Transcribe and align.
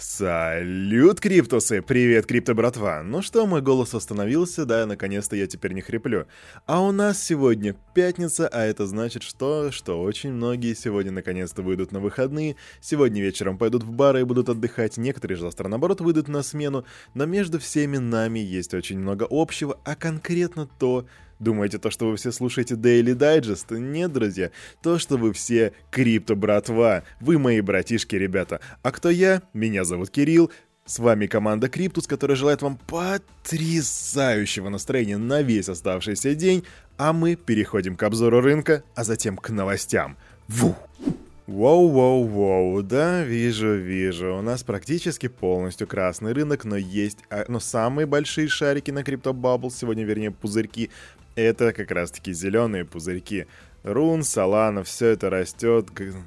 Салют, 0.00 1.18
Криптусы! 1.18 1.82
Привет, 1.82 2.24
Крипто 2.24 2.54
братва! 2.54 3.02
Ну 3.02 3.20
что, 3.20 3.48
мой 3.48 3.62
голос 3.62 3.94
остановился, 3.94 4.64
да, 4.64 4.86
наконец-то 4.86 5.34
я 5.34 5.48
теперь 5.48 5.72
не 5.72 5.80
хриплю. 5.80 6.28
А 6.66 6.80
у 6.80 6.92
нас 6.92 7.20
сегодня 7.20 7.74
пятница, 7.94 8.46
а 8.46 8.62
это 8.64 8.86
значит 8.86 9.24
что? 9.24 9.72
Что 9.72 10.00
очень 10.00 10.30
многие 10.30 10.74
сегодня 10.74 11.10
наконец-то 11.10 11.62
выйдут 11.62 11.90
на 11.90 11.98
выходные, 11.98 12.54
сегодня 12.80 13.20
вечером 13.20 13.58
пойдут 13.58 13.82
в 13.82 13.90
бары 13.90 14.20
и 14.20 14.24
будут 14.24 14.48
отдыхать, 14.48 14.98
некоторые 14.98 15.36
же 15.36 15.42
завтра 15.42 15.66
наоборот 15.66 16.00
выйдут 16.00 16.28
на 16.28 16.44
смену, 16.44 16.84
но 17.14 17.26
между 17.26 17.58
всеми 17.58 17.96
нами 17.96 18.38
есть 18.38 18.74
очень 18.74 19.00
много 19.00 19.26
общего, 19.28 19.80
а 19.84 19.96
конкретно 19.96 20.68
то, 20.78 21.08
Думаете, 21.38 21.78
то, 21.78 21.90
что 21.90 22.08
вы 22.08 22.16
все 22.16 22.32
слушаете 22.32 22.74
Daily 22.74 23.14
Digest? 23.14 23.76
Нет, 23.78 24.12
друзья. 24.12 24.50
То, 24.82 24.98
что 24.98 25.16
вы 25.16 25.32
все 25.32 25.72
крипто-братва. 25.90 27.04
Вы 27.20 27.38
мои 27.38 27.60
братишки, 27.60 28.16
ребята. 28.16 28.60
А 28.82 28.90
кто 28.90 29.08
я? 29.08 29.42
Меня 29.52 29.84
зовут 29.84 30.10
Кирилл. 30.10 30.50
С 30.84 30.98
вами 30.98 31.26
команда 31.26 31.68
Криптус, 31.68 32.06
которая 32.06 32.34
желает 32.34 32.62
вам 32.62 32.78
потрясающего 32.78 34.70
настроения 34.70 35.18
на 35.18 35.42
весь 35.42 35.68
оставшийся 35.68 36.34
день, 36.34 36.64
а 36.96 37.12
мы 37.12 37.36
переходим 37.36 37.94
к 37.94 38.02
обзору 38.02 38.40
рынка, 38.40 38.82
а 38.94 39.04
затем 39.04 39.36
к 39.36 39.50
новостям. 39.50 40.16
Ву! 40.48 40.74
Воу-воу-воу, 41.48 42.82
да, 42.82 43.24
вижу, 43.24 43.74
вижу. 43.74 44.36
У 44.36 44.42
нас 44.42 44.62
практически 44.62 45.28
полностью 45.28 45.86
красный 45.86 46.34
рынок, 46.34 46.66
но 46.66 46.76
есть... 46.76 47.20
А, 47.30 47.46
но 47.48 47.58
самые 47.58 48.04
большие 48.04 48.48
шарики 48.48 48.90
на 48.90 48.98
CryptoBubble, 48.98 49.70
сегодня, 49.70 50.04
вернее, 50.04 50.30
пузырьки, 50.30 50.90
это 51.36 51.72
как 51.72 51.90
раз-таки 51.90 52.34
зеленые 52.34 52.84
пузырьки. 52.84 53.46
Рун, 53.82 54.24
Солана, 54.24 54.84
все 54.84 55.06
это 55.06 55.30
растет. 55.30 55.86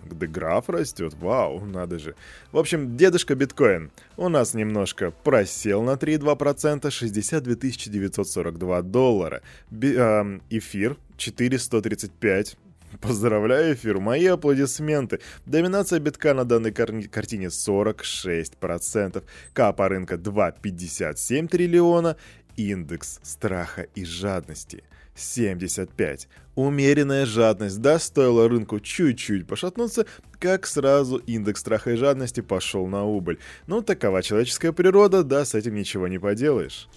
Деграф 0.09 0.69
растет, 0.69 1.13
вау, 1.19 1.63
надо 1.65 1.99
же. 1.99 2.15
В 2.51 2.57
общем, 2.57 2.97
дедушка 2.97 3.35
биткоин 3.35 3.91
у 4.17 4.27
нас 4.27 4.55
немножко 4.55 5.11
просел 5.11 5.83
на 5.83 5.97
3,2%, 5.97 6.89
62 6.89 7.55
942 7.55 8.81
доллара. 8.81 9.43
Би, 9.69 9.93
э, 9.95 10.39
эфир 10.49 10.97
435 11.17 12.57
Поздравляю, 12.99 13.75
эфир, 13.75 13.99
мои 13.99 14.25
аплодисменты. 14.25 15.19
Доминация 15.45 15.99
битка 15.99 16.33
на 16.33 16.43
данной 16.45 16.71
кар- 16.71 17.07
картине 17.09 17.47
46%, 17.47 19.23
капа 19.53 19.87
рынка 19.87 20.15
2,57 20.15 21.47
триллиона, 21.47 22.17
индекс 22.57 23.19
страха 23.23 23.83
и 23.95 24.03
жадности 24.03 24.83
75. 25.15 26.27
Умеренная 26.55 27.25
жадность, 27.25 27.79
да, 27.81 27.97
стоило 27.97 28.49
рынку 28.49 28.79
чуть-чуть 28.79 29.47
пошатнуться, 29.47 30.05
как 30.39 30.67
сразу 30.67 31.17
индекс 31.17 31.61
страха 31.61 31.91
и 31.91 31.95
жадности 31.95 32.41
пошел 32.41 32.87
на 32.87 33.05
убыль. 33.05 33.39
Ну, 33.67 33.81
такова 33.81 34.21
человеческая 34.21 34.73
природа, 34.73 35.23
да, 35.23 35.45
с 35.45 35.55
этим 35.55 35.75
ничего 35.75 36.07
не 36.07 36.19
поделаешь. 36.19 36.89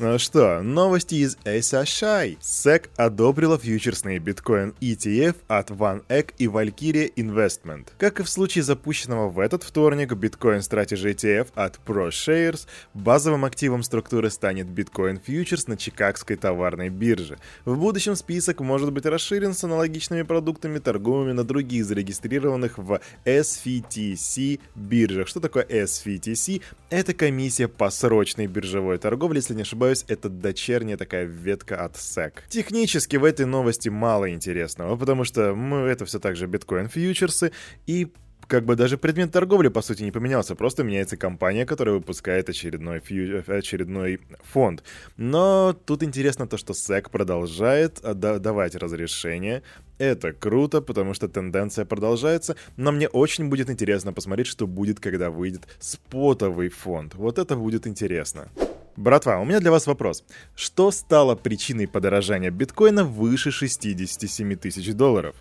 Ну 0.00 0.18
что, 0.18 0.60
новости 0.60 1.14
из 1.14 1.36
SHI. 1.44 2.38
SEC 2.40 2.88
одобрила 2.96 3.56
фьючерсный 3.56 4.18
биткоин 4.18 4.74
ETF 4.80 5.36
от 5.46 5.70
OneEgg 5.70 6.34
и 6.36 6.46
Valkyria 6.46 7.14
Investment. 7.14 7.86
Как 7.96 8.18
и 8.18 8.24
в 8.24 8.28
случае 8.28 8.64
запущенного 8.64 9.28
в 9.30 9.38
этот 9.38 9.62
вторник 9.62 10.10
Bitcoin 10.14 10.58
Strategy 10.58 11.14
ETF 11.14 11.46
от 11.54 11.78
ProShares, 11.86 12.66
базовым 12.92 13.44
активом 13.44 13.84
структуры 13.84 14.30
станет 14.30 14.66
Bitcoin 14.66 15.20
Futures 15.24 15.66
на 15.68 15.76
Чикагской 15.76 16.34
товарной 16.34 16.88
бирже. 16.88 17.38
В 17.64 17.76
будущем 17.78 18.16
список 18.16 18.58
может 18.58 18.92
быть 18.92 19.06
расширен 19.06 19.54
с 19.54 19.62
аналогичными 19.62 20.22
продуктами, 20.22 20.80
торговыми 20.80 21.30
на 21.30 21.44
других 21.44 21.84
зарегистрированных 21.84 22.78
в 22.78 23.00
SVTC 23.24 24.58
биржах. 24.74 25.28
Что 25.28 25.38
такое 25.38 25.64
SVTC? 25.64 26.62
Это 26.90 27.14
комиссия 27.14 27.68
по 27.68 27.90
срочной 27.90 28.48
биржевой 28.48 28.98
торговле, 28.98 29.38
если 29.38 29.54
не 29.54 29.62
ошибаюсь, 29.62 29.83
ошибаюсь, 29.84 30.04
это 30.08 30.28
дочерняя 30.28 30.96
такая 30.96 31.24
ветка 31.24 31.84
от 31.84 31.96
SEC. 31.96 32.32
Технически 32.48 33.16
в 33.16 33.24
этой 33.24 33.46
новости 33.46 33.88
мало 33.88 34.30
интересного, 34.30 34.96
потому 34.96 35.24
что 35.24 35.54
мы, 35.54 35.78
это 35.88 36.04
все 36.04 36.18
так 36.18 36.36
же 36.36 36.46
биткоин 36.46 36.88
фьючерсы, 36.88 37.52
и 37.86 38.08
как 38.46 38.66
бы 38.66 38.76
даже 38.76 38.98
предмет 38.98 39.32
торговли, 39.32 39.68
по 39.68 39.80
сути, 39.82 40.02
не 40.02 40.10
поменялся, 40.10 40.54
просто 40.54 40.84
меняется 40.84 41.16
компания, 41.16 41.64
которая 41.64 41.94
выпускает 41.94 42.48
очередной, 42.50 43.00
фью... 43.00 43.42
очередной 43.46 44.20
фонд. 44.52 44.82
Но 45.16 45.74
тут 45.86 46.02
интересно 46.02 46.46
то, 46.46 46.58
что 46.58 46.74
SEC 46.74 47.10
продолжает 47.10 48.00
давать 48.02 48.74
разрешение. 48.74 49.62
Это 49.96 50.32
круто, 50.32 50.82
потому 50.82 51.14
что 51.14 51.28
тенденция 51.28 51.86
продолжается, 51.86 52.56
но 52.76 52.92
мне 52.92 53.08
очень 53.08 53.48
будет 53.48 53.70
интересно 53.70 54.12
посмотреть, 54.12 54.46
что 54.48 54.66
будет, 54.66 55.00
когда 55.00 55.30
выйдет 55.30 55.62
спотовый 55.78 56.68
фонд. 56.68 57.14
Вот 57.14 57.38
это 57.38 57.56
будет 57.56 57.86
интересно. 57.86 58.48
Братва, 58.96 59.40
у 59.40 59.44
меня 59.44 59.58
для 59.58 59.72
вас 59.72 59.86
вопрос. 59.86 60.22
Что 60.54 60.90
стало 60.92 61.34
причиной 61.34 61.88
подорожания 61.88 62.50
биткоина 62.50 63.04
выше 63.04 63.50
67 63.50 64.54
тысяч 64.56 64.92
долларов? 64.94 65.34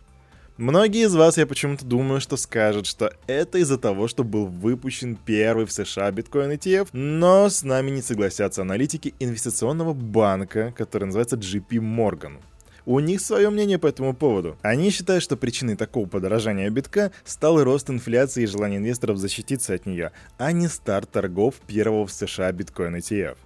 Многие 0.58 1.06
из 1.06 1.16
вас, 1.16 1.38
я 1.38 1.48
почему-то 1.48 1.84
думаю, 1.86 2.22
что 2.22 2.38
скажут, 2.38 2.86
что 2.86 3.12
это 3.26 3.58
из-за 3.60 3.78
того, 3.78 4.08
что 4.08 4.24
был 4.24 4.46
выпущен 4.46 5.16
первый 5.16 5.66
в 5.66 5.72
США 5.72 6.12
биткоин 6.12 6.52
ETF, 6.52 6.90
но 6.94 7.50
с 7.50 7.64
нами 7.64 7.90
не 7.90 8.02
согласятся 8.02 8.62
аналитики 8.62 9.16
инвестиционного 9.20 9.94
банка, 9.94 10.72
который 10.78 11.06
называется 11.06 11.38
JP 11.38 11.70
Morgan. 11.80 12.40
У 12.86 13.00
них 13.00 13.22
свое 13.22 13.50
мнение 13.50 13.80
по 13.80 13.88
этому 13.88 14.14
поводу. 14.14 14.58
Они 14.62 14.90
считают, 14.90 15.24
что 15.24 15.38
причиной 15.38 15.78
такого 15.78 16.06
подорожания 16.06 16.70
битка 16.70 17.12
стал 17.24 17.64
рост 17.64 17.90
инфляции 17.90 18.44
и 18.44 18.48
желание 18.48 18.80
инвесторов 18.80 19.18
защититься 19.18 19.74
от 19.74 19.86
нее, 19.86 20.12
а 20.38 20.52
не 20.52 20.68
старт 20.68 21.10
торгов 21.10 21.56
первого 21.66 22.06
в 22.06 22.12
США 22.12 22.52
биткоин 22.52 22.98
ETF. 22.98 23.38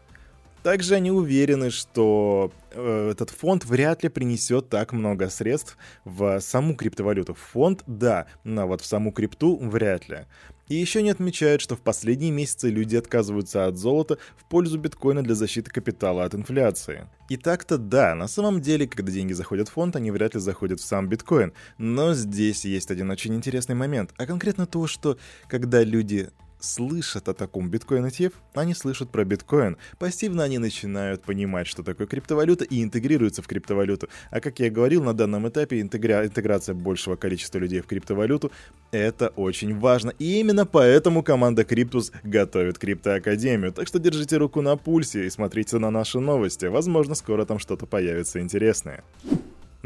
Также 0.67 0.95
они 0.95 1.11
уверены, 1.11 1.72
что 1.72 2.51
э, 2.72 3.11
этот 3.11 3.29
фонд 3.29 3.63
вряд 3.63 4.03
ли 4.03 4.09
принесет 4.09 4.67
так 4.67 4.91
много 4.91 5.29
средств 5.29 5.78
в 6.03 6.41
саму 6.41 6.75
криптовалюту. 6.75 7.35
Фонд, 7.35 7.83
да, 7.88 8.25
но 8.44 8.67
вот 8.67 8.81
в 8.81 8.85
саму 8.85 9.13
крипту 9.13 9.55
вряд 9.55 10.09
ли. 10.09 10.25
И 10.67 10.75
еще 10.75 11.01
не 11.01 11.09
отмечают, 11.09 11.61
что 11.61 11.78
в 11.78 11.79
последние 11.79 12.31
месяцы 12.31 12.69
люди 12.69 12.97
отказываются 12.97 13.67
от 13.67 13.78
золота 13.78 14.17
в 14.35 14.44
пользу 14.44 14.78
биткоина 14.78 15.23
для 15.23 15.35
защиты 15.35 15.72
капитала 15.72 16.25
от 16.25 16.35
инфляции. 16.35 17.07
И 17.29 17.38
так-то 17.38 17.78
да, 17.78 18.13
на 18.13 18.28
самом 18.28 18.59
деле, 18.59 18.89
когда 18.89 19.09
деньги 19.09 19.31
заходят 19.31 19.69
в 19.69 19.72
фонд, 19.72 19.95
они 19.95 20.11
вряд 20.11 20.34
ли 20.34 20.41
заходят 20.41 20.81
в 20.81 20.84
сам 20.84 21.07
биткоин. 21.07 21.53
Но 21.78 22.13
здесь 22.13 22.66
есть 22.66 22.91
один 22.91 23.09
очень 23.09 23.34
интересный 23.34 23.75
момент, 23.75 24.13
а 24.17 24.25
конкретно 24.25 24.66
то, 24.66 24.85
что 24.85 25.17
когда 25.47 25.81
люди 25.81 26.29
слышат 26.59 27.29
о 27.29 27.34
таком 27.34 27.69
биткоин 27.69 28.06
ETF, 28.06 28.34
они 28.53 28.73
слышат 28.73 29.09
про 29.09 29.23
биткоин. 29.25 29.78
Пассивно 30.00 30.44
они 30.44 30.57
начинают 30.57 31.23
понимать, 31.23 31.68
что 31.68 31.84
такое 31.84 32.07
криптовалюта 32.07 32.66
и 32.66 32.84
интегрируются 32.84 33.41
в 33.41 33.47
криптовалюту. 33.47 34.09
А 34.31 34.40
как 34.40 34.59
я 34.59 34.69
говорил, 34.69 35.03
на 35.03 35.13
данном 35.13 35.47
этапе 35.47 35.81
интегра... 35.81 36.25
интеграция 36.25 36.75
большего 36.75 37.16
количества 37.16 37.59
людей 37.59 37.81
в 37.81 37.85
криптовалюту— 37.85 38.51
это 38.91 39.29
очень 39.29 39.78
важно. 39.78 40.13
И 40.19 40.40
именно 40.40 40.66
поэтому 40.66 41.23
команда 41.23 41.63
Криптус 41.63 42.12
готовит 42.23 42.78
Криптоакадемию. 42.78 43.73
Так 43.73 43.88
что 43.88 44.00
держите 44.00 44.38
руку 44.38 44.62
на 44.62 44.78
пульсе 44.78 45.25
и 45.25 45.29
смотрите 45.29 45.78
на 45.78 45.91
наши 45.91 46.19
новости. 46.19 46.66
Возможно, 46.66 47.16
скоро 47.16 47.46
там 47.46 47.59
что-то 47.59 47.85
появится 47.85 48.40
интересное. 48.40 49.03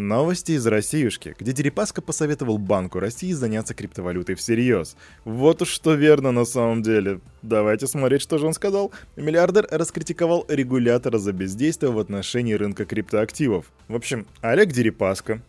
Новости 0.08 0.54
из 0.54 0.66
Россиюшки, 0.66 1.36
где 1.40 1.54
Дерипаска 1.54 2.02
посоветовал 2.02 2.58
Банку 2.58 3.00
России 3.00 3.32
заняться 3.34 3.76
криптовалютой 3.76 4.34
всерьез. 4.36 4.98
Вот 5.26 5.62
уж 5.62 5.70
что 5.70 5.94
верно 5.94 6.32
на 6.32 6.44
самом 6.44 6.82
деле. 6.82 7.22
Давайте 7.44 7.86
смотреть, 7.86 8.24
что 8.24 8.40
же 8.40 8.48
он 8.48 8.54
сказал. 8.54 8.92
Миллиардер 9.16 9.68
раскритиковал 9.70 10.46
регулятора 10.48 11.20
за 11.20 11.34
бездействие 11.34 11.92
в 11.92 12.00
отношении 12.00 12.54
рынка 12.54 12.86
криптоактивов. 12.86 13.72
В 13.88 13.96
общем, 13.96 14.26
Олег 14.42 14.72
Дерипаска, 14.72 15.42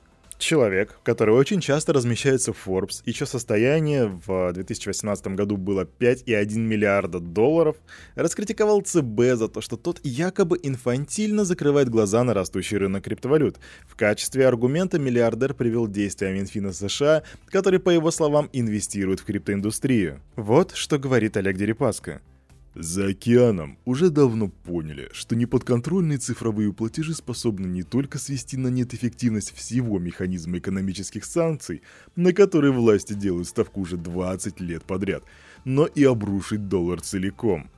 человек, 0.43 0.99
который 1.03 1.35
очень 1.35 1.61
часто 1.61 1.93
размещается 1.93 2.53
в 2.53 2.67
Forbes, 2.67 3.03
и 3.05 3.13
чье 3.13 3.27
состояние 3.27 4.07
в 4.27 4.53
2018 4.53 5.29
году 5.29 5.57
было 5.57 5.85
5,1 5.85 6.59
миллиарда 6.59 7.21
долларов, 7.21 7.77
раскритиковал 8.15 8.83
ЦБ 8.83 9.21
за 9.35 9.49
то, 9.49 9.61
что 9.61 9.77
тот 9.77 10.01
якобы 10.03 10.59
инфантильно 10.63 11.45
закрывает 11.45 11.89
глаза 11.89 12.25
на 12.25 12.35
растущий 12.35 12.77
рынок 12.77 13.05
криптовалют. 13.05 13.59
В 13.87 13.97
качестве 13.97 14.47
аргумента 14.47 14.99
миллиардер 14.99 15.55
привел 15.55 15.87
действия 15.87 16.33
Минфина 16.33 16.73
США, 16.73 17.23
который, 17.47 17.79
по 17.79 17.91
его 17.91 18.11
словам, 18.11 18.51
инвестирует 18.53 19.21
в 19.21 19.25
криптоиндустрию. 19.25 20.21
Вот 20.37 20.73
что 20.75 20.99
говорит 20.99 21.37
Олег 21.37 21.57
Дерипаска. 21.57 22.21
За 22.75 23.09
океаном 23.09 23.77
уже 23.85 24.09
давно 24.09 24.49
поняли, 24.49 25.11
что 25.13 25.37
неподконтрольные 25.37 26.17
цифровые 26.17 26.73
платежи 26.73 27.13
способны 27.15 27.67
не 27.67 27.83
только 27.83 28.19
свести 28.19 28.57
на 28.57 28.69
нет 28.69 28.95
эффективность 28.95 29.55
всего 29.55 29.99
механизма 29.99 30.57
экономических 30.57 31.27
санкций, 31.27 31.83
на 32.17 32.33
которые 32.33 32.73
власти 32.73 33.13
делают 33.13 33.49
ставку 33.49 33.83
уже 33.83 33.99
20 33.99 34.61
лет 34.61 34.85
подряд, 34.85 35.23
но 35.67 35.85
и 35.85 36.03
обрушить 36.05 36.69
доллар 36.69 37.03
целиком. 37.03 37.69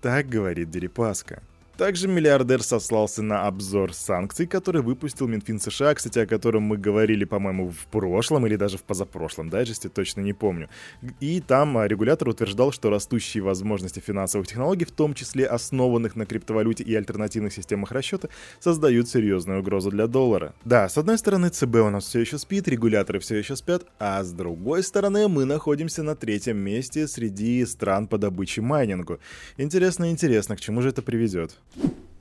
Так 0.00 0.28
говорит 0.28 0.70
Дерипаска. 0.70 1.42
Также 1.76 2.06
миллиардер 2.06 2.62
сослался 2.62 3.20
на 3.20 3.48
обзор 3.48 3.94
санкций, 3.94 4.46
который 4.46 4.80
выпустил 4.80 5.26
Минфин 5.26 5.58
США, 5.58 5.94
кстати, 5.94 6.20
о 6.20 6.26
котором 6.26 6.62
мы 6.62 6.76
говорили, 6.76 7.24
по-моему, 7.24 7.70
в 7.70 7.86
прошлом 7.86 8.46
или 8.46 8.54
даже 8.54 8.78
в 8.78 8.84
позапрошлом 8.84 9.50
дайджесте, 9.50 9.88
точно 9.88 10.20
не 10.20 10.32
помню. 10.32 10.68
И 11.18 11.40
там 11.40 11.76
а, 11.76 11.88
регулятор 11.88 12.28
утверждал, 12.28 12.70
что 12.70 12.90
растущие 12.90 13.42
возможности 13.42 13.98
финансовых 13.98 14.46
технологий, 14.46 14.84
в 14.84 14.92
том 14.92 15.14
числе 15.14 15.46
основанных 15.46 16.14
на 16.14 16.26
криптовалюте 16.26 16.84
и 16.84 16.94
альтернативных 16.94 17.52
системах 17.52 17.90
расчета, 17.90 18.28
создают 18.60 19.08
серьезную 19.08 19.58
угрозу 19.58 19.90
для 19.90 20.06
доллара. 20.06 20.54
Да, 20.64 20.88
с 20.88 20.96
одной 20.96 21.18
стороны, 21.18 21.48
ЦБ 21.48 21.74
у 21.76 21.90
нас 21.90 22.04
все 22.04 22.20
еще 22.20 22.38
спит, 22.38 22.68
регуляторы 22.68 23.18
все 23.18 23.34
еще 23.34 23.56
спят, 23.56 23.84
а 23.98 24.22
с 24.22 24.30
другой 24.30 24.84
стороны, 24.84 25.26
мы 25.26 25.44
находимся 25.44 26.04
на 26.04 26.14
третьем 26.14 26.58
месте 26.58 27.08
среди 27.08 27.66
стран 27.66 28.06
по 28.06 28.16
добыче 28.16 28.60
майнингу. 28.60 29.18
Интересно, 29.56 30.12
интересно, 30.12 30.54
к 30.54 30.60
чему 30.60 30.80
же 30.80 30.90
это 30.90 31.02
приведет? 31.02 31.58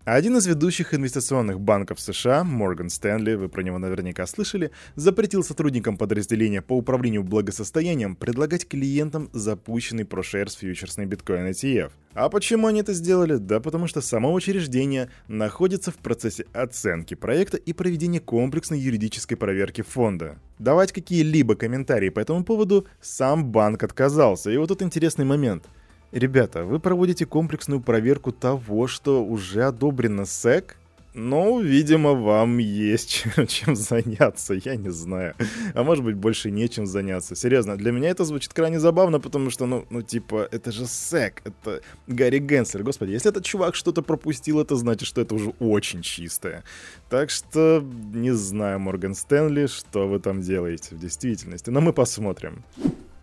Один 0.05 0.35
из 0.35 0.45
ведущих 0.45 0.93
инвестиционных 0.93 1.61
банков 1.61 1.97
США, 1.97 2.43
Морган 2.43 2.89
Стэнли, 2.89 3.35
вы 3.35 3.47
про 3.47 3.61
него 3.61 3.77
наверняка 3.77 4.27
слышали, 4.27 4.71
запретил 4.95 5.45
сотрудникам 5.45 5.95
подразделения 5.95 6.61
по 6.61 6.73
управлению 6.73 7.23
благосостоянием 7.23 8.17
предлагать 8.17 8.67
клиентам 8.67 9.29
запущенный 9.31 10.03
ProShares 10.03 10.57
фьючерсный 10.59 11.05
биткоин 11.05 11.47
ETF. 11.47 11.91
А 12.15 12.27
почему 12.27 12.67
они 12.67 12.81
это 12.81 12.91
сделали? 12.91 13.37
Да 13.37 13.61
потому 13.61 13.87
что 13.87 14.01
само 14.01 14.33
учреждение 14.33 15.09
находится 15.29 15.89
в 15.91 15.95
процессе 15.95 16.47
оценки 16.51 17.13
проекта 17.13 17.55
и 17.55 17.71
проведения 17.71 18.19
комплексной 18.19 18.79
юридической 18.79 19.37
проверки 19.37 19.83
фонда. 19.83 20.37
Давать 20.59 20.91
какие-либо 20.91 21.55
комментарии 21.55 22.09
по 22.09 22.19
этому 22.19 22.43
поводу 22.43 22.87
сам 22.99 23.45
банк 23.45 23.81
отказался. 23.83 24.51
И 24.51 24.57
вот 24.57 24.67
тут 24.67 24.81
интересный 24.81 25.23
момент– 25.23 25.63
Ребята, 26.13 26.63
вы 26.63 26.79
проводите 26.79 27.25
комплексную 27.25 27.81
проверку 27.81 28.31
того, 28.31 28.85
что 28.85 29.25
уже 29.25 29.63
одобрено 29.63 30.25
СЭК? 30.25 30.77
Ну, 31.15 31.59
видимо, 31.59 32.13
вам 32.13 32.59
есть 32.59 33.25
чем 33.47 33.75
заняться, 33.75 34.53
я 34.53 34.75
не 34.75 34.91
знаю. 34.91 35.33
А 35.73 35.83
может 35.83 36.03
быть, 36.03 36.15
больше 36.15 36.51
нечем 36.51 36.85
заняться. 36.85 37.35
Серьезно, 37.35 37.77
для 37.77 37.91
меня 37.91 38.09
это 38.09 38.25
звучит 38.25 38.53
крайне 38.53 38.79
забавно, 38.79 39.19
потому 39.19 39.49
что, 39.49 39.65
ну, 39.65 39.85
ну 39.89 40.03
типа, 40.03 40.47
это 40.51 40.71
же 40.71 40.85
СЭК, 40.85 41.41
это 41.45 41.81
Гарри 42.05 42.37
Генслер. 42.37 42.83
Господи, 42.83 43.11
если 43.11 43.31
этот 43.31 43.43
чувак 43.43 43.73
что-то 43.73 44.03
пропустил, 44.03 44.59
это 44.59 44.75
значит, 44.75 45.07
что 45.07 45.19
это 45.19 45.33
уже 45.33 45.49
очень 45.59 46.03
чистое. 46.03 46.63
Так 47.09 47.31
что, 47.31 47.83
не 48.13 48.35
знаю, 48.35 48.79
Морган 48.79 49.15
Стэнли, 49.15 49.65
что 49.65 50.07
вы 50.07 50.19
там 50.19 50.41
делаете 50.41 50.95
в 50.95 50.99
действительности. 50.99 51.71
Но 51.71 51.81
мы 51.81 51.91
посмотрим. 51.91 52.63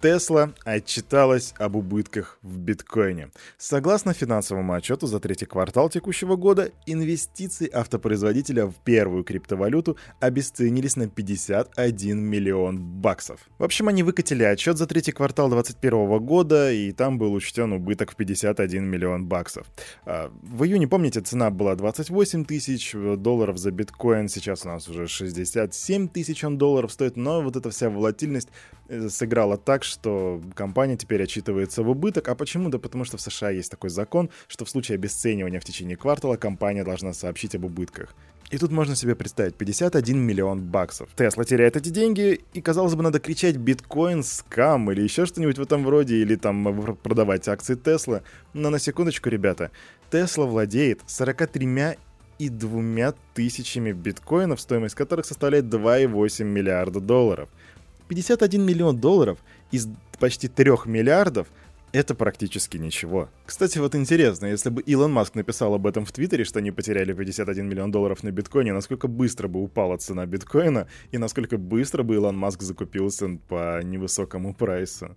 Тесла 0.01 0.55
отчиталась 0.65 1.53
об 1.59 1.77
убытках 1.77 2.39
в 2.41 2.57
биткоине. 2.57 3.29
Согласно 3.59 4.15
финансовому 4.15 4.73
отчету 4.73 5.07
за 5.07 5.21
третий 5.21 5.45
квартал 5.45 5.91
текущего 5.91 6.37
года, 6.37 6.71
инвестиции 6.87 7.69
автопроизводителя 7.71 8.65
в 8.65 8.77
первую 8.83 9.25
криптовалюту 9.25 9.99
обесценились 10.19 10.97
на 10.97 11.07
51 11.07 12.19
миллион 12.19 12.79
баксов. 12.79 13.41
В 13.59 13.65
общем, 13.65 13.89
они 13.89 14.03
выкатили 14.03 14.43
отчет 14.43 14.79
за 14.79 14.87
третий 14.87 15.13
квартал 15.13 15.51
2021 15.51 16.19
года, 16.25 16.73
и 16.73 16.93
там 16.93 17.19
был 17.19 17.35
учтен 17.35 17.75
убыток 17.75 18.13
в 18.13 18.17
51 18.17 18.83
миллион 18.83 19.27
баксов. 19.27 19.67
А, 20.07 20.33
в 20.43 20.65
июне, 20.65 20.89
помните, 20.89 21.21
цена 21.21 21.51
была 21.51 21.75
28 21.75 22.47
тысяч 22.47 22.95
долларов 23.19 23.59
за 23.59 23.71
биткоин, 23.71 24.31
сейчас 24.31 24.65
у 24.65 24.69
нас 24.69 24.89
уже 24.89 25.07
67 25.07 26.09
тысяч 26.09 26.41
долларов 26.41 26.91
стоит, 26.91 27.19
но 27.19 27.43
вот 27.43 27.57
эта 27.57 27.69
вся 27.69 27.91
волатильность 27.91 28.49
э, 28.89 29.11
сыграла 29.11 29.59
так, 29.59 29.85
что 29.91 30.41
компания 30.55 30.97
теперь 30.97 31.23
отчитывается 31.23 31.83
в 31.83 31.91
убыток. 31.91 32.29
А 32.29 32.35
почему? 32.35 32.69
Да 32.71 32.79
потому 32.79 33.05
что 33.05 33.17
в 33.17 33.21
США 33.21 33.51
есть 33.51 33.71
такой 33.71 33.91
закон, 33.91 34.31
что 34.49 34.65
в 34.65 34.71
случае 34.71 34.95
обесценивания 34.95 35.61
в 35.61 35.65
течение 35.65 35.97
квартала 35.97 36.37
компания 36.37 36.85
должна 36.85 37.13
сообщить 37.13 37.55
об 37.55 37.65
убытках. 37.65 38.15
И 38.51 38.59
тут 38.59 38.73
можно 38.73 38.97
себе 38.97 39.15
представить 39.15 39.55
51 39.55 40.19
миллион 40.19 40.61
баксов. 40.63 41.09
Тесла 41.15 41.45
теряет 41.45 41.77
эти 41.77 41.89
деньги, 41.91 42.41
и, 42.53 42.61
казалось 42.61 42.97
бы, 42.97 43.03
надо 43.05 43.21
кричать 43.21 43.57
биткоин, 43.57 44.25
скам 44.25 44.91
или 44.91 45.03
еще 45.03 45.25
что-нибудь 45.25 45.59
в 45.59 45.63
этом 45.63 45.89
роде, 45.89 46.17
или 46.17 46.35
там 46.35 46.97
продавать 46.97 47.47
акции 47.47 47.77
Тесла. 47.77 48.23
Но 48.53 48.71
на 48.71 48.81
секундочку, 48.81 49.29
ребята, 49.29 49.71
Тесла 50.11 50.47
владеет 50.47 51.01
43 51.07 51.97
и 52.41 52.49
двумя 52.49 53.15
тысячами 53.35 53.93
биткоинов, 53.93 54.61
стоимость 54.61 54.97
которых 54.97 55.27
составляет 55.27 55.67
2,8 55.67 56.43
миллиарда 56.43 56.99
долларов. 56.99 57.51
51 58.11 58.67
миллион 58.67 58.97
долларов 58.99 59.39
из 59.71 59.87
почти 60.19 60.49
3 60.49 60.73
миллиардов 60.87 61.47
это 61.93 62.17
практически 62.17 62.77
ничего. 62.77 63.29
Кстати, 63.47 63.79
вот 63.79 63.95
интересно, 63.95 64.47
если 64.47 64.69
бы 64.69 64.83
Илон 64.83 65.13
Маск 65.13 65.37
написал 65.37 65.75
об 65.75 65.87
этом 65.87 66.05
в 66.05 66.11
Твиттере, 66.11 66.45
что 66.45 66.59
они 66.59 66.73
потеряли 66.73 67.13
51 67.13 67.69
миллион 67.69 67.93
долларов 67.93 68.25
на 68.25 68.33
биткоине, 68.33 68.73
насколько 68.73 69.07
быстро 69.07 69.47
бы 69.47 69.63
упала 69.63 69.97
цена 69.97 70.27
биткоина 70.27 70.89
и 71.13 71.19
насколько 71.19 71.57
быстро 71.57 72.03
бы 72.03 72.17
Илон 72.17 72.37
Маск 72.37 72.63
закупился 72.63 73.39
по 73.49 73.81
невысокому 73.85 74.55
прайсу. 74.55 75.17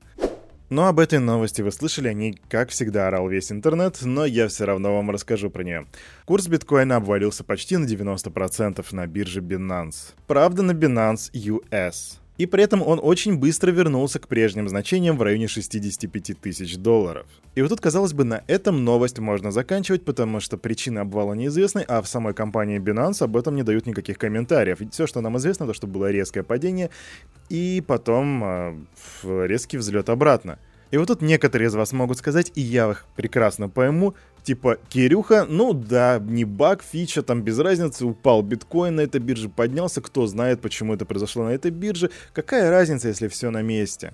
Но 0.69 0.87
об 0.87 0.99
этой 0.99 1.17
новости 1.17 1.63
вы 1.63 1.71
слышали, 1.71 2.09
о 2.09 2.13
ней, 2.13 2.39
как 2.47 2.69
всегда, 2.69 3.07
орал 3.07 3.27
весь 3.27 3.51
интернет, 3.51 3.99
но 4.03 4.25
я 4.25 4.47
все 4.47 4.65
равно 4.65 4.95
вам 4.95 5.09
расскажу 5.09 5.49
про 5.49 5.63
нее. 5.63 5.87
Курс 6.25 6.47
биткоина 6.47 6.97
обвалился 6.97 7.43
почти 7.43 7.77
на 7.77 7.85
90% 7.85 8.85
на 8.91 9.07
бирже 9.07 9.41
Binance. 9.41 10.13
Правда, 10.27 10.61
на 10.61 10.71
Binance 10.71 11.31
US. 11.33 12.19
И 12.37 12.47
при 12.47 12.63
этом 12.63 12.81
он 12.81 12.99
очень 13.01 13.37
быстро 13.37 13.71
вернулся 13.71 14.19
к 14.19 14.27
прежним 14.27 14.67
значениям 14.67 15.17
в 15.17 15.21
районе 15.21 15.47
65 15.47 16.39
тысяч 16.41 16.77
долларов. 16.77 17.27
И 17.53 17.61
вот 17.61 17.69
тут, 17.69 17.79
казалось 17.79 18.13
бы, 18.13 18.23
на 18.23 18.43
этом 18.47 18.83
новость 18.83 19.19
можно 19.19 19.51
заканчивать, 19.51 20.03
потому 20.03 20.39
что 20.39 20.57
причина 20.57 21.01
обвала 21.01 21.35
неизвестны, 21.35 21.81
а 21.87 22.01
в 22.01 22.07
самой 22.07 22.33
компании 22.33 22.79
Binance 22.79 23.23
об 23.23 23.37
этом 23.37 23.55
не 23.55 23.61
дают 23.61 23.85
никаких 23.85 24.17
комментариев. 24.17 24.81
И 24.81 24.89
все, 24.89 25.05
что 25.05 25.21
нам 25.21 25.37
известно, 25.37 25.67
то, 25.67 25.73
что 25.73 25.85
было 25.85 26.09
резкое 26.09 26.41
падение, 26.41 26.89
и 27.49 27.83
потом 27.85 28.43
э, 28.43 28.75
резкий 29.23 29.77
взлет 29.77 30.09
обратно. 30.09 30.57
И 30.93 30.97
вот 30.97 31.07
тут 31.07 31.23
некоторые 31.23 31.69
из 31.69 31.73
вас 31.73 31.91
могут 31.91 32.19
сказать, 32.19 32.51
и 32.53 32.61
я 32.61 32.91
их 32.91 33.07
прекрасно 33.15 33.67
пойму, 33.67 34.13
Типа, 34.43 34.77
Кирюха, 34.89 35.45
ну 35.47 35.73
да, 35.73 36.19
не 36.21 36.43
баг, 36.43 36.83
фича, 36.83 37.23
там 37.23 37.41
без 37.41 37.57
разницы, 37.59 38.05
упал 38.05 38.41
биткоин 38.41 38.95
на 38.95 39.01
этой 39.01 39.21
бирже, 39.21 39.47
поднялся, 39.47 40.01
кто 40.01 40.27
знает, 40.27 40.59
почему 40.59 40.93
это 40.93 41.05
произошло 41.05 41.45
на 41.45 41.51
этой 41.51 41.71
бирже, 41.71 42.09
какая 42.33 42.69
разница, 42.69 43.07
если 43.07 43.29
все 43.29 43.51
на 43.51 43.61
месте. 43.61 44.13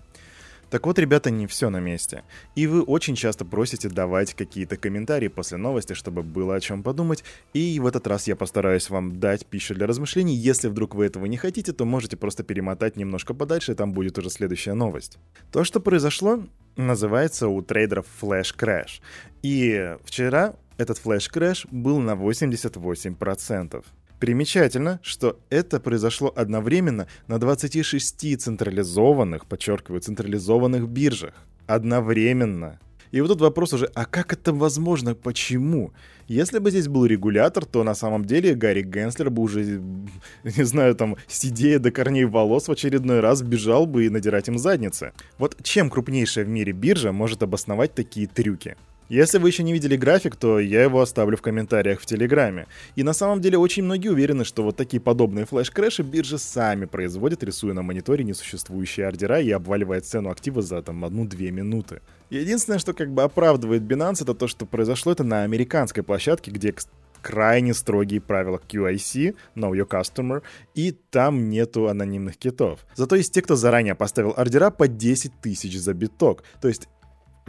Так 0.70 0.86
вот, 0.86 1.00
ребята, 1.00 1.32
не 1.32 1.48
все 1.48 1.70
на 1.70 1.80
месте. 1.80 2.24
И 2.56 2.68
вы 2.68 2.84
очень 2.84 3.16
часто 3.16 3.46
просите 3.46 3.90
давать 3.90 4.34
какие-то 4.34 4.78
комментарии 4.78 5.28
после 5.28 5.58
новости, 5.58 5.94
чтобы 5.94 6.22
было 6.24 6.56
о 6.56 6.60
чем 6.60 6.84
подумать. 6.84 7.24
И 7.54 7.80
в 7.80 7.88
этот 7.88 8.06
раз 8.08 8.28
я 8.28 8.36
постараюсь 8.36 8.90
вам 8.90 9.20
дать 9.20 9.46
пищу 9.46 9.74
для 9.74 9.88
размышлений. 9.88 10.36
Если 10.36 10.68
вдруг 10.68 10.96
вы 10.96 11.06
этого 11.06 11.26
не 11.26 11.38
хотите, 11.38 11.74
то 11.74 11.86
можете 11.86 12.18
просто 12.18 12.44
перемотать 12.44 12.98
немножко 12.98 13.34
подальше, 13.34 13.72
и 13.72 13.76
там 13.76 13.94
будет 13.94 14.18
уже 14.18 14.30
следующая 14.30 14.74
новость. 14.74 15.18
То, 15.52 15.64
что 15.64 15.80
произошло, 15.80 16.44
называется 16.76 17.48
у 17.48 17.62
трейдеров 17.62 18.06
Flash 18.22 18.56
Crash. 18.56 19.02
И 19.42 19.96
вчера 20.06 20.56
этот 20.78 21.02
Flash 21.04 21.32
Crash 21.34 21.68
был 21.72 22.00
на 22.00 22.12
88%. 22.12 23.84
Примечательно, 24.20 25.00
что 25.02 25.40
это 25.50 25.80
произошло 25.80 26.34
одновременно 26.36 27.08
на 27.28 27.40
26 27.40 28.42
централизованных, 28.42 29.46
подчеркиваю, 29.46 30.02
централизованных 30.02 30.90
биржах. 30.90 31.34
Одновременно. 31.68 32.80
И 33.12 33.22
вот 33.22 33.30
тут 33.30 33.42
вопрос 33.42 33.74
уже, 33.74 33.90
а 33.96 34.06
как 34.06 34.34
это 34.34 34.54
возможно, 34.54 35.16
почему? 35.16 35.94
Если 36.28 36.60
бы 36.60 36.70
здесь 36.70 36.88
был 36.88 37.06
регулятор, 37.06 37.66
то 37.66 37.84
на 37.84 37.96
самом 37.96 38.26
деле 38.26 38.54
Гарри 38.54 38.84
Генслер 38.84 39.30
бы 39.32 39.42
уже, 39.42 39.82
не 40.44 40.64
знаю, 40.64 40.96
там, 40.96 41.16
седея 41.28 41.80
до 41.80 41.90
корней 41.90 42.26
волос 42.26 42.68
в 42.68 42.72
очередной 42.72 43.22
раз 43.22 43.42
бежал 43.42 43.88
бы 43.88 44.06
и 44.06 44.10
надирать 44.10 44.48
им 44.48 44.58
задницы. 44.58 45.14
Вот 45.38 45.56
чем 45.64 45.90
крупнейшая 45.90 46.46
в 46.46 46.50
мире 46.50 46.72
биржа 46.72 47.12
может 47.12 47.42
обосновать 47.42 47.96
такие 47.96 48.28
трюки? 48.28 48.76
Если 49.10 49.40
вы 49.40 49.50
еще 49.50 49.64
не 49.64 49.74
видели 49.74 49.96
график, 49.96 50.36
то 50.36 50.60
я 50.60 50.84
его 50.84 51.02
оставлю 51.02 51.36
в 51.36 51.42
комментариях 51.42 52.00
в 52.00 52.06
Телеграме. 52.06 52.68
И 52.96 53.02
на 53.02 53.14
самом 53.14 53.42
деле 53.42 53.58
очень 53.58 53.84
многие 53.84 54.10
уверены, 54.10 54.46
что 54.46 54.62
вот 54.62 54.78
такие 54.78 55.02
подобные 55.02 55.48
flash 55.48 55.73
crash 55.73 55.99
и 55.99 56.04
биржи 56.04 56.38
сами 56.38 56.86
производят, 56.86 57.44
рисуя 57.44 57.74
на 57.74 57.82
мониторе 57.82 58.24
несуществующие 58.24 59.08
ордера 59.08 59.42
и 59.42 59.50
обваливая 59.50 60.02
цену 60.02 60.30
актива 60.30 60.62
за 60.62 60.84
там 60.84 61.04
одну-две 61.04 61.50
минуты. 61.50 62.02
Единственное, 62.30 62.78
что 62.78 62.94
как 62.94 63.12
бы 63.12 63.24
оправдывает 63.24 63.82
Binance, 63.82 64.22
это 64.22 64.36
то, 64.36 64.48
что 64.48 64.68
произошло 64.68 65.12
это 65.12 65.24
на 65.24 65.42
американской 65.42 66.04
площадке, 66.04 66.52
где 66.52 66.76
крайне 67.24 67.74
строгие 67.74 68.22
правила 68.22 68.62
QIC, 68.70 69.36
Know 69.56 69.72
Your 69.72 69.88
Customer, 69.88 70.44
и 70.76 70.92
там 70.92 71.50
нету 71.50 71.88
анонимных 71.88 72.38
китов. 72.38 72.82
Зато 72.96 73.16
есть 73.16 73.34
те, 73.34 73.42
кто 73.42 73.56
заранее 73.56 73.96
поставил 73.96 74.36
ордера 74.38 74.70
по 74.70 74.88
10 74.88 75.32
тысяч 75.42 75.80
за 75.80 75.96
биток. 75.96 76.44
То 76.62 76.68
есть 76.68 76.88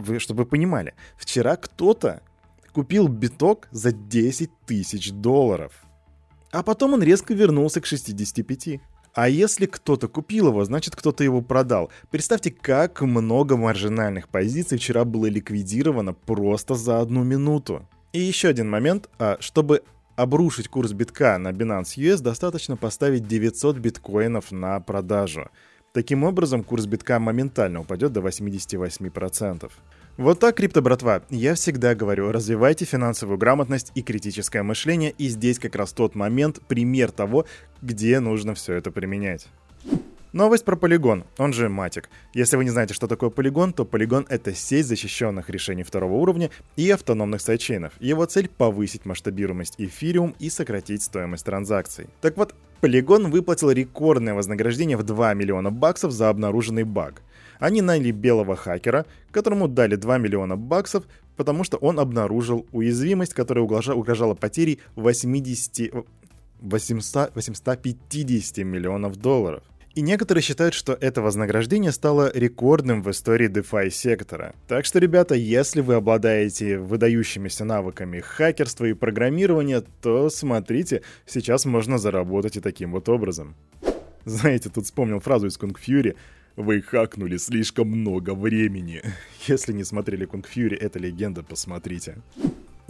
вы, 0.00 0.18
чтобы 0.18 0.44
вы 0.44 0.50
понимали, 0.50 0.94
вчера 1.16 1.56
кто-то 1.56 2.22
купил 2.72 3.08
биток 3.08 3.68
за 3.70 3.92
10 3.92 4.50
тысяч 4.66 5.12
долларов. 5.12 5.72
А 6.52 6.62
потом 6.62 6.94
он 6.94 7.02
резко 7.02 7.34
вернулся 7.34 7.80
к 7.80 7.86
65. 7.86 8.80
А 9.12 9.28
если 9.28 9.66
кто-то 9.66 10.08
купил 10.08 10.48
его, 10.48 10.64
значит 10.64 10.94
кто-то 10.94 11.24
его 11.24 11.42
продал. 11.42 11.90
Представьте, 12.10 12.50
как 12.50 13.00
много 13.02 13.56
маржинальных 13.56 14.28
позиций 14.28 14.78
вчера 14.78 15.04
было 15.04 15.26
ликвидировано 15.26 16.12
просто 16.12 16.74
за 16.74 17.00
одну 17.00 17.24
минуту. 17.24 17.88
И 18.12 18.20
еще 18.20 18.48
один 18.48 18.70
момент, 18.70 19.08
а, 19.18 19.36
чтобы 19.40 19.82
обрушить 20.16 20.68
курс 20.68 20.92
битка 20.92 21.38
на 21.38 21.48
Binance 21.48 21.96
US, 21.96 22.20
достаточно 22.20 22.76
поставить 22.76 23.26
900 23.26 23.78
биткоинов 23.78 24.52
на 24.52 24.78
продажу. 24.80 25.50
Таким 25.92 26.22
образом, 26.22 26.62
курс 26.62 26.86
битка 26.86 27.18
моментально 27.18 27.80
упадет 27.80 28.12
до 28.12 28.20
88%. 28.20 29.72
Вот 30.18 30.38
так, 30.38 30.54
крипто 30.54 30.82
братва, 30.82 31.22
я 31.30 31.54
всегда 31.56 31.96
говорю, 31.96 32.30
развивайте 32.30 32.84
финансовую 32.84 33.38
грамотность 33.38 33.90
и 33.96 34.02
критическое 34.02 34.62
мышление, 34.62 35.10
и 35.18 35.26
здесь 35.26 35.58
как 35.58 35.74
раз 35.74 35.92
тот 35.92 36.14
момент, 36.14 36.60
пример 36.68 37.10
того, 37.10 37.44
где 37.82 38.20
нужно 38.20 38.54
все 38.54 38.74
это 38.74 38.92
применять. 38.92 39.48
Новость 40.32 40.64
про 40.64 40.76
полигон, 40.76 41.24
он 41.38 41.52
же 41.52 41.68
Матик. 41.68 42.08
Если 42.34 42.56
вы 42.56 42.62
не 42.62 42.70
знаете, 42.70 42.94
что 42.94 43.08
такое 43.08 43.30
полигон, 43.30 43.72
то 43.72 43.84
полигон— 43.84 44.26
это 44.28 44.54
сеть 44.54 44.86
защищенных 44.86 45.50
решений 45.50 45.82
второго 45.82 46.12
уровня 46.12 46.50
и 46.76 46.88
автономных 46.88 47.40
сайдчейнов. 47.40 47.94
Его 47.98 48.26
цель— 48.26 48.48
повысить 48.56 49.06
масштабируемость 49.06 49.74
эфириум 49.78 50.36
и 50.38 50.50
сократить 50.50 51.02
стоимость 51.02 51.46
транзакций. 51.46 52.06
Так 52.20 52.36
вот, 52.36 52.54
полигон 52.80 53.30
выплатил 53.30 53.70
рекордное 53.70 54.34
вознаграждение 54.34 54.96
в 54.96 55.02
2 55.02 55.34
миллиона 55.34 55.70
баксов 55.70 56.12
за 56.12 56.28
обнаруженный 56.28 56.84
баг. 56.84 57.22
Они 57.58 57.82
наняли 57.82 58.10
белого 58.10 58.56
хакера, 58.56 59.04
которому 59.30 59.68
дали 59.68 59.96
2 59.96 60.18
миллиона 60.18 60.56
баксов, 60.56 61.04
потому 61.36 61.62
что 61.64 61.76
он 61.76 62.00
обнаружил 62.00 62.66
уязвимость, 62.72 63.34
которая 63.34 63.64
угрожала 63.64 64.34
потерей 64.34 64.80
80... 64.96 65.92
800, 66.60 67.34
850 67.34 68.58
миллионов 68.58 69.16
долларов. 69.16 69.62
И 69.94 70.02
некоторые 70.02 70.42
считают, 70.42 70.74
что 70.74 70.92
это 70.92 71.20
вознаграждение 71.20 71.90
стало 71.90 72.30
рекордным 72.32 73.02
в 73.02 73.10
истории 73.10 73.48
DeFi 73.48 73.90
сектора. 73.90 74.54
Так 74.68 74.84
что, 74.84 75.00
ребята, 75.00 75.34
если 75.34 75.80
вы 75.80 75.94
обладаете 75.94 76.78
выдающимися 76.78 77.64
навыками 77.64 78.20
хакерства 78.20 78.84
и 78.84 78.92
программирования, 78.92 79.82
то 80.00 80.30
смотрите, 80.30 81.02
сейчас 81.26 81.64
можно 81.64 81.98
заработать 81.98 82.56
и 82.56 82.60
таким 82.60 82.92
вот 82.92 83.08
образом. 83.08 83.56
Знаете, 84.24 84.70
тут 84.70 84.84
вспомнил 84.84 85.18
фразу 85.18 85.48
из 85.48 85.58
Kung 85.58 85.74
Fury 85.74 86.14
«Вы 86.54 86.82
хакнули 86.82 87.36
слишком 87.36 87.88
много 87.88 88.34
времени». 88.34 89.02
Если 89.48 89.72
не 89.72 89.82
смотрели 89.82 90.24
Kung 90.24 90.44
Fury, 90.44 90.76
это 90.76 91.00
легенда, 91.00 91.42
посмотрите. 91.42 92.18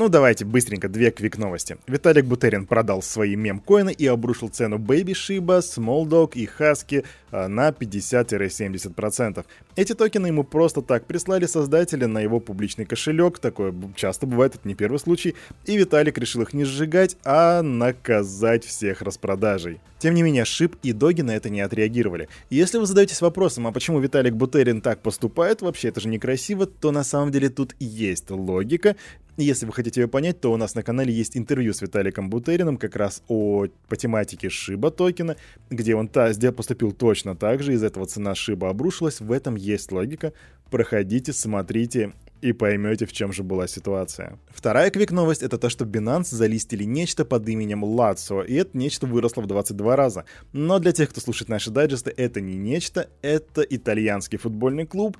Ну 0.01 0.09
давайте 0.09 0.47
быстренько 0.47 0.89
две 0.89 1.11
квик-новости. 1.11 1.77
Виталик 1.87 2.25
Бутерин 2.25 2.65
продал 2.65 3.03
свои 3.03 3.37
мем-коины 3.37 3.93
и 3.93 4.07
обрушил 4.07 4.49
цену 4.49 4.79
Baby 4.79 5.13
Shiba, 5.13 5.59
Small 5.59 6.07
Dog 6.07 6.33
и 6.37 6.49
Husky 6.59 7.05
а, 7.31 7.49
на 7.49 7.69
50-70%. 7.69 9.45
Эти 9.77 9.95
токены 9.95 10.29
ему 10.29 10.43
просто 10.43 10.81
так 10.81 11.05
прислали 11.05 11.45
создатели 11.45 12.07
на 12.07 12.19
его 12.19 12.41
публичный 12.41 12.87
кошелек, 12.87 13.41
такое 13.41 13.75
часто 13.95 14.27
бывает, 14.27 14.55
это 14.55 14.67
не 14.67 14.75
первый 14.75 14.99
случай, 14.99 15.37
и 15.67 15.77
Виталик 15.77 16.17
решил 16.17 16.41
их 16.41 16.55
не 16.55 16.65
сжигать, 16.65 17.19
а 17.23 17.61
наказать 17.61 18.65
всех 18.65 19.03
распродажей. 19.03 19.81
Тем 20.01 20.15
не 20.15 20.23
менее, 20.23 20.47
Шип 20.47 20.77
и 20.83 20.93
Доги 20.93 21.21
на 21.21 21.37
это 21.37 21.51
не 21.51 21.61
отреагировали. 21.61 22.29
И 22.49 22.57
если 22.57 22.79
вы 22.79 22.87
задаетесь 22.87 23.21
вопросом, 23.21 23.67
а 23.67 23.73
почему 23.73 24.01
Виталик 24.01 24.35
Бутерин 24.35 24.81
так 24.81 25.03
поступает, 25.03 25.61
вообще 25.61 25.89
это 25.89 26.01
же 26.01 26.09
некрасиво, 26.09 26.65
то 26.67 26.91
на 26.91 27.05
самом 27.05 27.31
деле 27.31 27.51
тут 27.51 27.77
есть 27.79 28.31
логика, 28.31 28.97
если 29.37 29.67
вы 29.67 29.73
хотите 29.73 30.03
ее 30.03 30.09
понять, 30.09 30.41
то 30.41 30.53
у 30.53 30.57
нас 30.57 30.75
на 30.75 30.83
канале 30.83 31.13
есть 31.13 31.37
интервью 31.37 31.73
с 31.73 31.83
Виталиком 31.83 32.31
Бутериным 32.31 32.77
как 32.77 32.97
раз 32.97 33.23
о, 33.29 33.67
по 33.89 33.97
тематике 33.97 34.49
Шиба 34.49 34.91
токена, 34.91 35.37
где 35.71 35.95
он 35.95 36.09
та, 36.09 36.33
где 36.33 36.53
поступил 36.53 36.93
точно 36.93 37.37
так 37.37 37.63
же, 37.63 37.73
из 37.75 37.83
этого 37.83 38.07
цена 38.07 38.35
Шиба 38.35 38.71
обрушилась. 38.71 39.21
В 39.21 39.33
этом 39.33 39.55
есть 39.55 39.93
логика. 39.93 40.33
Проходите, 40.71 41.33
смотрите 41.33 42.13
и 42.43 42.53
поймете, 42.53 43.07
в 43.07 43.13
чем 43.13 43.33
же 43.33 43.43
была 43.43 43.67
ситуация. 43.67 44.39
Вторая 44.49 44.91
квик-новость— 44.91 45.43
это 45.45 45.59
то, 45.59 45.69
что 45.69 45.85
Binance 45.85 46.35
залистили 46.35 46.85
нечто 46.85 47.25
под 47.25 47.49
именем 47.49 47.85
Lazio, 47.85 48.45
и 48.47 48.55
это 48.55 48.77
нечто 48.77 49.07
выросло 49.07 49.43
в 49.43 49.47
22 49.47 49.97
раза. 49.97 50.25
Но 50.53 50.79
для 50.79 50.93
тех, 50.93 51.11
кто 51.11 51.21
слушает 51.21 51.49
наши 51.49 51.71
дайджесты, 51.71 52.13
это 52.17 52.41
не 52.41 52.57
нечто, 52.57 53.09
это 53.23 53.63
итальянский 53.63 54.39
футбольный 54.39 54.87
клуб, 54.87 55.17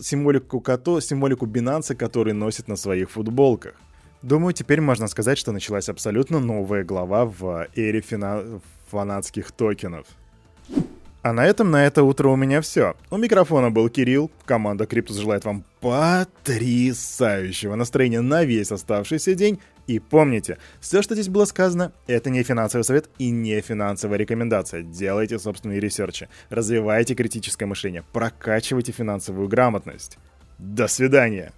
символику, 0.00 0.62
символику 1.00 1.46
Binance, 1.46 1.94
который 1.94 2.32
носит 2.32 2.68
на 2.68 2.76
своих 2.76 3.10
футболках. 3.10 3.74
Думаю, 4.22 4.52
теперь 4.52 4.80
можно 4.80 5.06
сказать, 5.08 5.38
что 5.38 5.52
началась 5.52 5.88
абсолютно 5.88 6.40
новая 6.40 6.84
глава 6.84 7.26
в 7.26 7.68
эре 7.76 8.00
фина... 8.00 8.60
фанатских 8.90 9.52
токенов. 9.52 10.06
А 11.26 11.32
на 11.32 11.44
этом 11.44 11.72
на 11.72 11.84
это 11.84 12.04
утро 12.04 12.28
у 12.28 12.36
меня 12.36 12.60
все. 12.60 12.94
У 13.10 13.16
микрофона 13.16 13.72
был 13.72 13.88
Кирилл. 13.88 14.30
Команда 14.44 14.86
Криптус 14.86 15.16
желает 15.16 15.44
вам 15.44 15.64
потрясающего 15.80 17.74
настроения 17.74 18.20
на 18.20 18.44
весь 18.44 18.70
оставшийся 18.70 19.34
день. 19.34 19.58
И 19.88 19.98
помните, 19.98 20.58
все, 20.78 21.02
что 21.02 21.14
здесь 21.16 21.28
было 21.28 21.44
сказано, 21.44 21.90
это 22.06 22.30
не 22.30 22.44
финансовый 22.44 22.82
совет 22.82 23.10
и 23.18 23.30
не 23.30 23.60
финансовая 23.60 24.18
рекомендация. 24.18 24.82
Делайте 24.82 25.40
собственные 25.40 25.80
research 25.80 26.18
и, 26.18 26.28
развивайте 26.48 27.16
критическое 27.16 27.66
мышление, 27.66 28.04
прокачивайте 28.12 28.92
финансовую 28.92 29.48
грамотность. 29.48 30.18
До 30.58 30.86
свидания! 30.86 31.52